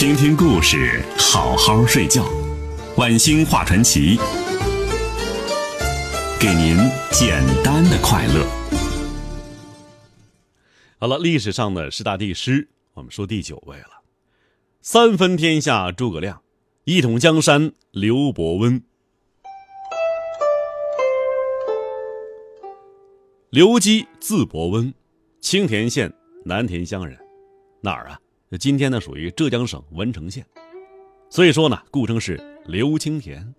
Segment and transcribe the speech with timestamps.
[0.00, 2.24] 听听故事，好好睡觉。
[2.96, 4.16] 晚星画传奇，
[6.40, 6.78] 给您
[7.12, 8.46] 简单的快乐。
[10.98, 14.02] 好了，历史上的十大帝师，我们说第九位了。
[14.80, 16.40] 三分天下诸葛亮，
[16.84, 18.82] 一统江山刘伯温。
[23.50, 24.94] 刘基字伯温，
[25.42, 26.10] 青田县
[26.46, 27.18] 南田乡人，
[27.82, 28.18] 哪儿啊？
[28.58, 30.44] 今天呢，属于浙江省文成县，
[31.28, 33.54] 所以说呢，故称是刘青田。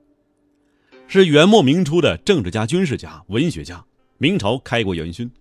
[1.07, 3.85] 是元末明初的政治家、军事家、文学家，
[4.17, 5.31] 明朝开国元勋。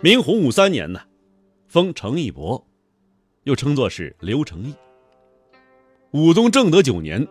[0.00, 1.00] 明洪武三年呢，
[1.66, 2.64] 封成义伯，
[3.42, 4.74] 又称作是刘成义。
[6.12, 7.26] 武宗正德九年，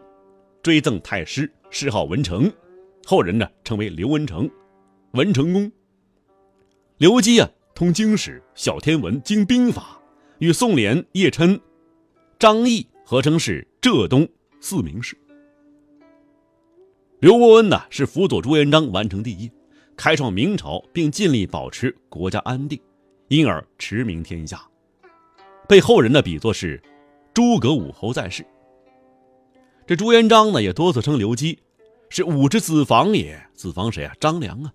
[0.61, 2.51] 追赠太师，谥号文成，
[3.05, 4.49] 后人呢称为刘文成、
[5.11, 5.71] 文成公。
[6.97, 9.96] 刘基啊，通经史、晓天文、经兵法。
[10.39, 11.59] 与宋濂、叶琛、
[12.37, 14.27] 张毅合称是浙东
[14.59, 15.17] 四名士。
[17.19, 19.51] 刘伯温呢是辅佐朱元璋完成帝业，
[19.95, 22.79] 开创明朝，并尽力保持国家安定，
[23.29, 24.61] 因而驰名天下，
[25.67, 26.79] 被后人呢比作是
[27.33, 28.45] 诸葛武侯在世。
[29.87, 31.57] 这朱元璋呢也多次称刘基
[32.09, 34.13] 是武之子房也，子房谁啊？
[34.19, 34.71] 张良啊。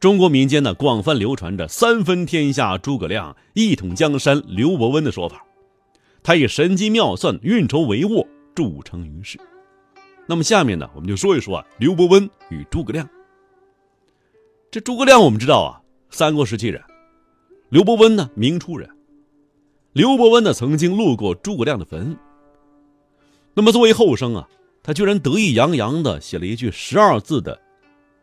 [0.00, 5.44] 中国民间呢广泛流传着“三分天下诸葛亮，一统江山刘伯温”的说法。
[6.22, 9.38] 他以神机妙算、运筹帷幄著称于世。
[10.26, 13.06] 那么下面呢，我们就说一说啊，刘伯温与诸葛亮。
[14.70, 16.80] 这诸葛亮我们知道啊，三国时期人；
[17.68, 18.88] 刘伯温呢，明初人。
[19.92, 22.16] 刘伯温呢，曾经路过诸葛亮的坟。
[23.52, 24.48] 那么作为后生啊，
[24.82, 27.60] 他居然得意洋洋地写了一句十二字的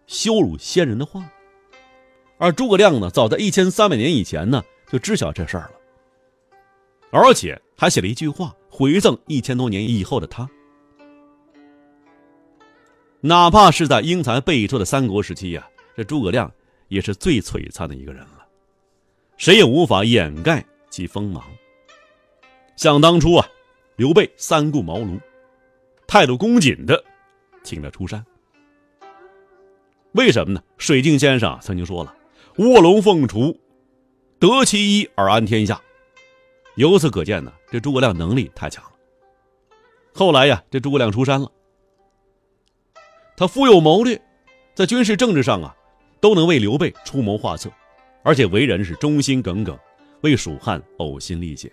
[0.08, 1.23] 羞辱先人的话。
[2.39, 5.71] 而诸葛亮呢，早在一千三百年以前呢，就知晓这事儿了，
[7.09, 10.47] 而且还写了一句话回赠一千多年以后的他。
[13.22, 16.51] 哪怕是在英才辈出的三国时期呀，这诸葛亮
[16.89, 18.45] 也是最璀璨的一个人了，
[19.38, 21.44] 谁也无法掩盖其锋芒。
[22.75, 23.50] 想当初啊，
[23.95, 25.19] 刘备三顾茅庐，
[26.06, 27.03] 态度恭谨的
[27.63, 28.23] 请他出山。
[30.12, 30.62] 为什么呢？
[30.78, 32.13] 水镜先生曾经说了。
[32.58, 33.56] 卧龙凤雏，
[34.40, 35.81] 得其一而安天下。
[36.75, 38.92] 由此可见呢，这诸葛亮能力太强了。
[40.14, 41.52] 后来呀，这诸葛亮出山了，
[43.36, 44.20] 他富有谋略，
[44.75, 45.75] 在军事政治上啊，
[46.20, 47.72] 都能为刘备出谋划策，
[48.24, 49.78] 而且为人是忠心耿耿，
[50.22, 51.72] 为蜀汉呕心沥血。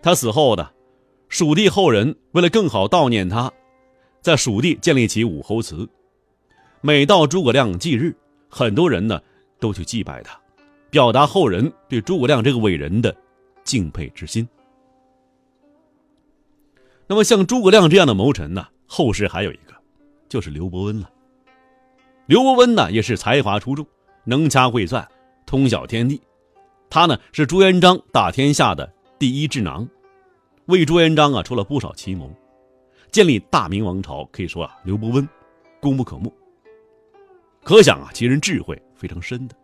[0.00, 0.70] 他死后呢，
[1.28, 3.52] 蜀地后人为了更好悼念他，
[4.20, 5.88] 在蜀地建立起武侯祠。
[6.80, 8.14] 每到诸葛亮忌日，
[8.48, 9.20] 很多人呢。
[9.58, 10.38] 都去祭拜他，
[10.90, 13.14] 表达后人对诸葛亮这个伟人的
[13.64, 14.48] 敬佩之心。
[17.06, 19.74] 那么，像诸葛亮这样的谋臣呢，后世还有一个，
[20.28, 21.10] 就是刘伯温了。
[22.26, 23.86] 刘伯温呢，也是才华出众，
[24.24, 25.08] 能掐会算，
[25.46, 26.20] 通晓天地。
[26.90, 29.88] 他呢，是朱元璋打天下的第一智囊，
[30.66, 32.30] 为朱元璋啊出了不少奇谋，
[33.10, 34.24] 建立大明王朝。
[34.30, 35.26] 可以说啊，刘伯温
[35.80, 36.30] 功不可没。
[37.64, 38.80] 可想啊，其人智慧。
[38.98, 39.54] 非常深的，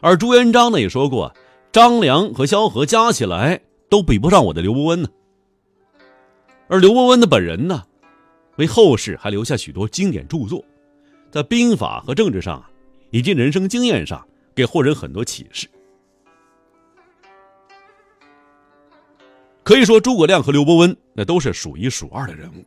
[0.00, 1.32] 而朱元璋呢也说过，
[1.70, 3.58] 张良和萧何加起来
[3.88, 5.08] 都比不上我的刘伯温呢。
[6.68, 7.84] 而刘伯温的本人呢，
[8.56, 10.64] 为后世还留下许多经典著作，
[11.30, 12.68] 在兵法和政治上啊，
[13.10, 15.68] 以及人生经验上，给后人很多启示。
[19.62, 22.64] 可以说，诸葛亮和刘伯温那都是数一数二的人物。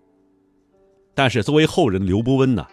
[1.14, 2.66] 但是，作为后人刘伯温呢？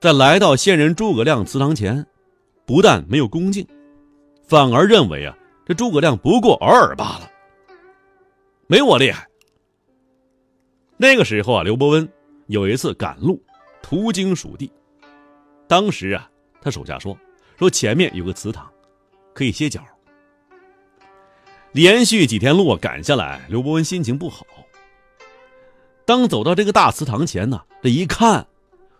[0.00, 2.06] 在来到先人诸葛亮祠堂前，
[2.64, 3.66] 不但没有恭敬，
[4.46, 5.36] 反而认为啊，
[5.66, 7.28] 这诸葛亮不过尔尔罢了，
[8.68, 9.26] 没我厉害。
[10.96, 12.08] 那个时候啊，刘伯温
[12.46, 13.42] 有一次赶路，
[13.82, 14.70] 途经蜀地，
[15.66, 17.18] 当时啊，他手下说
[17.58, 18.70] 说前面有个祠堂，
[19.34, 19.82] 可以歇脚。
[21.72, 24.46] 连续几天路赶下来，刘伯温心情不好。
[26.04, 28.46] 当走到这个大祠堂前呢，这一看。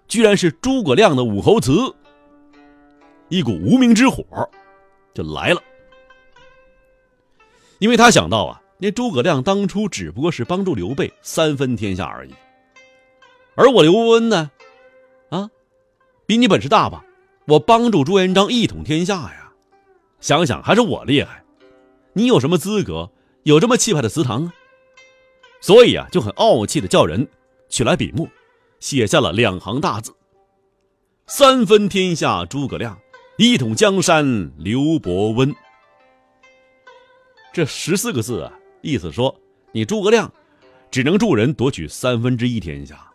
[0.08, 1.72] 居然是诸葛亮的武侯祠，
[3.28, 4.24] 一股无名之火
[5.14, 5.62] 就来了。
[7.78, 12.34] 因为他想到啊，那诸葛亮当初只不过是帮助刘备三分天下而已，
[13.54, 14.50] 而我刘伯温呢，
[15.28, 15.50] 啊，
[16.26, 17.04] 比你本事大吧？
[17.46, 19.52] 我帮助朱元璋一统天下呀！
[20.20, 21.44] 想想还是我厉害，
[22.14, 23.10] 你有什么资格
[23.42, 24.52] 有这么气派的祠堂啊？
[25.60, 27.28] 所以啊，就很傲气的叫人
[27.68, 28.26] 取来笔墨。
[28.80, 30.14] 写下了两行大字
[31.26, 32.98] ：“三分天下诸葛亮，
[33.36, 35.54] 一统江山刘伯温。”
[37.52, 38.52] 这十四个字啊，
[38.82, 39.34] 意思说
[39.72, 40.32] 你诸葛亮
[40.90, 43.10] 只能助人夺取三分之一天下，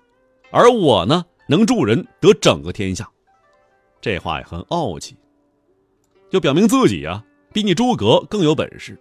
[0.51, 3.10] 而我呢能助人得整个天下。
[4.01, 5.15] 这话也很傲气，
[6.30, 7.24] 就表明自己呀
[7.54, 9.00] 比你诸葛更有本事，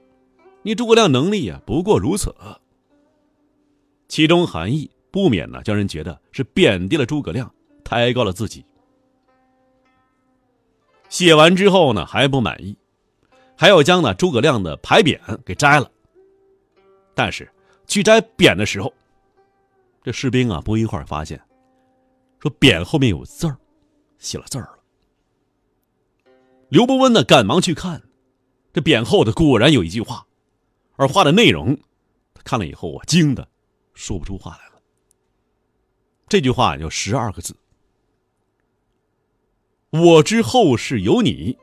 [0.62, 2.32] 你诸葛亮能力呀不过如此。
[4.06, 7.54] 其中含义不免呢叫人觉得是贬低了诸葛亮，
[7.84, 8.64] 抬高了自己。
[11.10, 12.74] 写完之后呢还不满意，
[13.56, 15.88] 还要将呢诸葛亮的牌匾给摘了。
[17.14, 17.46] 但是
[17.86, 18.90] 去摘匾的时候，
[20.02, 21.38] 这士兵啊不一会儿发现，
[22.40, 23.54] 说匾后面有字儿，
[24.18, 24.78] 写了字儿了。
[26.70, 28.02] 刘伯温呢赶忙去看，
[28.72, 30.26] 这匾后的果然有一句话，
[30.96, 31.76] 而话的内容，
[32.32, 33.46] 他看了以后啊惊的
[33.92, 34.71] 说不出话来了。
[36.32, 37.54] 这句话有十二个字。
[39.90, 41.58] 我知后事有你，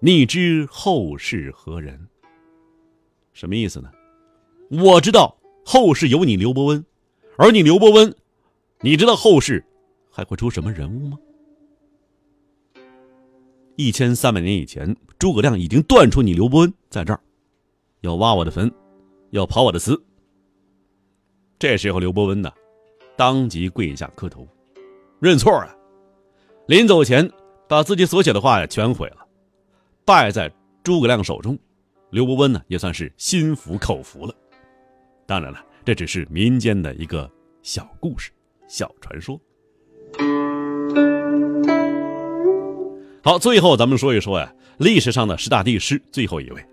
[0.00, 2.06] 你知后事何人？
[3.32, 3.90] 什么意思呢？
[4.68, 5.34] 我知道
[5.64, 6.84] 后事有你刘伯温，
[7.38, 8.14] 而你刘伯温，
[8.80, 9.64] 你知道后世
[10.10, 11.18] 还会出什么人物吗？
[13.76, 17.20] 一千三百年以前，诸葛亮已经断出你刘伯温在这儿，
[18.02, 18.70] 要挖我的坟，
[19.30, 19.98] 要刨我的祠。
[21.58, 22.52] 这时候，刘伯温呢，
[23.16, 24.46] 当即跪下磕头，
[25.20, 25.74] 认错啊！
[26.66, 27.30] 临走前。
[27.68, 29.26] 把自己所写的话呀全毁了，
[30.04, 30.48] 败在
[30.84, 31.58] 诸葛亮手中，
[32.10, 34.32] 刘伯温呢也算是心服口服了。
[35.26, 37.28] 当然了，这只是民间的一个
[37.62, 38.30] 小故事、
[38.68, 39.36] 小传说。
[43.24, 46.64] 好，最后咱们说一说呀，历史上的十大帝师最后一位，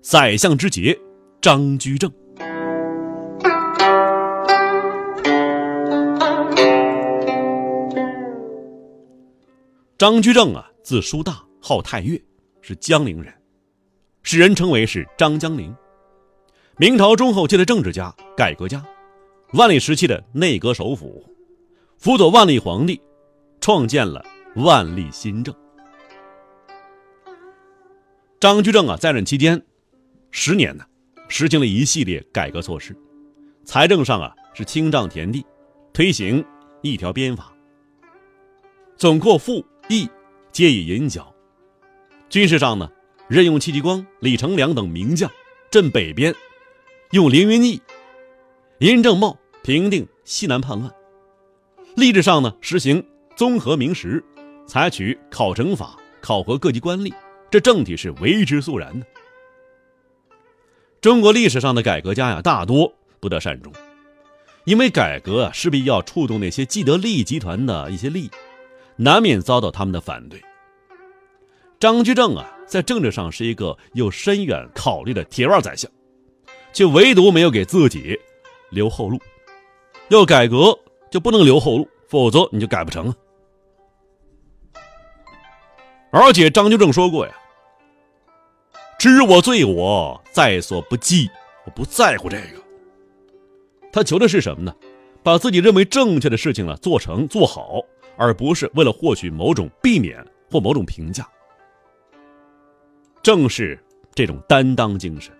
[0.00, 0.98] 宰相之杰
[1.42, 2.10] 张居正。
[10.00, 12.18] 张居正啊，字叔大，号太岳，
[12.62, 13.30] 是江陵人，
[14.22, 15.76] 世人称为是张江陵。
[16.78, 18.82] 明朝中后期的政治家、改革家，
[19.52, 21.22] 万历时期的内阁首辅，
[21.98, 22.98] 辅佐万历皇帝，
[23.60, 24.24] 创建了
[24.56, 25.54] 万历新政。
[28.40, 29.62] 张居正啊，在任期间
[30.30, 30.86] 十年呢，
[31.28, 32.96] 实行了一系列改革措施，
[33.66, 35.44] 财政上啊是清账田地，
[35.92, 36.42] 推行
[36.80, 37.52] 一条鞭法，
[38.96, 39.62] 总括赋。
[39.88, 40.08] 义
[40.52, 41.34] 皆以银角，
[42.28, 42.90] 军事上呢，
[43.28, 45.30] 任用戚继光、李成梁等名将
[45.70, 46.34] 镇北边，
[47.10, 47.80] 用凌云翼、
[48.78, 50.92] 殷正茂平定西南叛乱。
[51.96, 53.04] 吏治上呢，实行
[53.34, 54.22] 综合明实，
[54.66, 57.12] 采取考成法考核各级官吏，
[57.50, 59.06] 这政体是为之肃然的。
[61.00, 63.72] 中国历史上的改革家呀，大多不得善终，
[64.64, 68.30] 因为改革啊，势必要触动那些既得利益集团的一些利益。
[69.02, 70.38] 难免遭到他们的反对。
[71.78, 75.90] 张居正啊，在政治上是一个有深远考虑的铁腕宰相，
[76.70, 78.20] 却唯独没有给自己
[78.68, 79.18] 留后路。
[80.10, 80.78] 要改革
[81.10, 83.16] 就不能留后路，否则你就改不成啊。
[86.10, 87.34] 而且张居正说过呀
[89.00, 91.30] ：“知我罪，我在所不计，
[91.64, 92.60] 我不在乎这个。”
[93.90, 94.74] 他求的是什么呢？
[95.22, 97.80] 把自己认为正确的事情呢做成做好。
[98.20, 101.26] 而不是为了获取某种避免或某种评价。
[103.22, 103.82] 正是
[104.14, 105.34] 这种担当精神，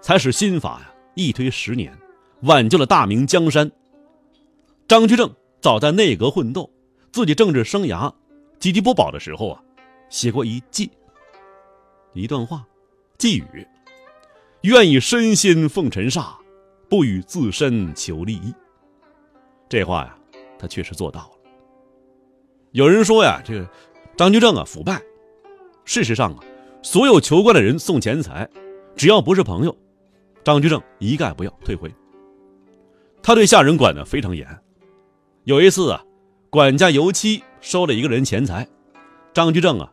[0.00, 1.94] 才使新法呀一推十年，
[2.44, 3.70] 挽救了大明江山。
[4.88, 5.30] 张居正
[5.60, 6.70] 早在内阁混斗，
[7.12, 8.10] 自己政治生涯
[8.58, 9.62] 岌岌不保的时候啊，
[10.08, 10.90] 写过一寄，
[12.14, 12.64] 一段话，
[13.18, 13.66] 寄语
[14.64, 16.36] ：“愿以身心奉尘煞，
[16.88, 18.54] 不与自身求利益。”
[19.68, 20.16] 这话呀，
[20.58, 21.41] 他确实做到了。
[22.72, 23.68] 有人说呀，这个
[24.16, 25.00] 张居正啊腐败。
[25.84, 26.38] 事实上啊，
[26.82, 28.48] 所有求官的人送钱财，
[28.96, 29.76] 只要不是朋友，
[30.42, 31.92] 张居正一概不要退回。
[33.22, 34.46] 他对下人管的非常严。
[35.44, 36.02] 有一次啊，
[36.50, 38.66] 管家尤七收了一个人钱财，
[39.34, 39.92] 张居正啊，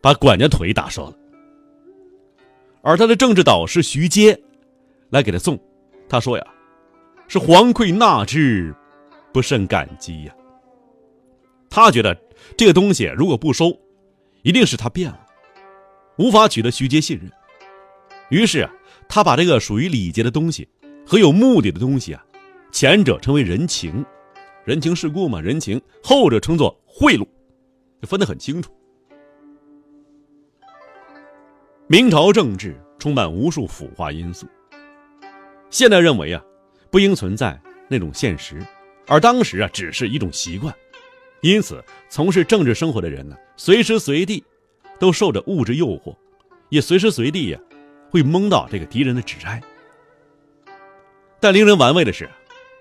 [0.00, 1.14] 把管家腿打折了。
[2.82, 4.40] 而他的政治导师徐阶
[5.10, 5.58] 来给他送，
[6.08, 6.46] 他说呀，
[7.28, 8.74] 是黄愧纳之，
[9.34, 10.34] 不甚感激呀。
[11.70, 12.20] 他觉得
[12.56, 13.70] 这个东西如果不收，
[14.42, 15.26] 一定是他变了，
[16.18, 17.30] 无法取得徐阶信任。
[18.28, 18.72] 于是啊，
[19.08, 20.68] 他把这个属于礼节的东西
[21.06, 22.24] 和有目的的东西啊，
[22.72, 24.04] 前者称为人情，
[24.64, 27.24] 人情世故嘛，人情；后者称作贿赂，
[28.02, 28.72] 就分得很清楚。
[31.86, 34.44] 明朝政治充满无数腐化因素，
[35.70, 36.42] 现代认为啊，
[36.90, 38.60] 不应存在那种现实，
[39.06, 40.74] 而当时啊，只是一种习惯。
[41.42, 44.44] 因此，从事政治生活的人呢，随时随地
[44.98, 46.14] 都受着物质诱惑，
[46.68, 47.58] 也随时随地呀
[48.10, 49.62] 会蒙到这个敌人的指摘，
[51.40, 52.28] 但令人玩味的是，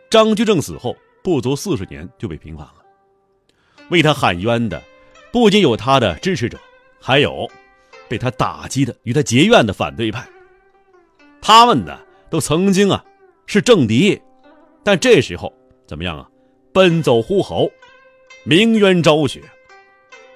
[0.09, 2.75] 张居正死后不足四十年就被平反了。
[3.89, 4.81] 为他喊冤的，
[5.31, 6.59] 不仅有他的支持者，
[6.99, 7.49] 还有
[8.09, 10.27] 被他打击的、与他结怨的反对派。
[11.41, 11.97] 他们呢，
[12.29, 13.05] 都曾经啊
[13.45, 14.21] 是政敌，
[14.83, 15.53] 但这时候
[15.87, 16.29] 怎么样啊？
[16.73, 17.71] 奔走呼吼，
[18.43, 19.41] 鸣冤昭雪，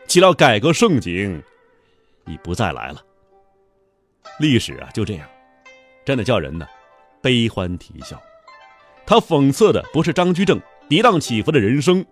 [0.08, 1.42] 岂料改革盛景
[2.28, 3.04] 已不再来了。
[4.40, 5.28] 历史啊，就这样，
[6.06, 6.68] 真的叫人呢
[7.22, 8.22] 悲欢啼笑。
[9.06, 12.06] 他讽刺的不是张居正跌宕起伏的人生。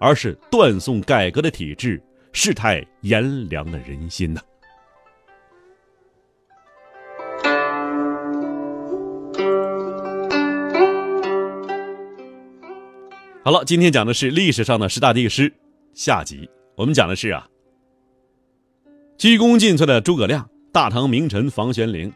[0.00, 2.02] 而是断送改革的体制，
[2.32, 4.42] 世态炎凉的人心呐。
[13.44, 15.52] 好了，今天讲的是历史上的十大帝师
[15.92, 16.48] 下集。
[16.76, 17.46] 我们讲的是啊，
[19.18, 22.10] 鞠躬尽瘁的诸葛亮，大唐名臣房玄龄，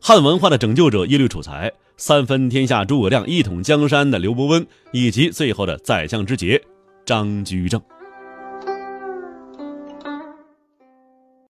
[0.00, 6.60] 汉文化的拯救者耶律楚材，三分天下诸葛亮一统江山的刘伯温，以及最后的宰相之杰。
[7.06, 7.80] 张居正。